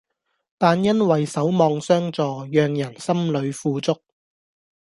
[0.57, 4.01] 但因為守望相助讓人心裏富足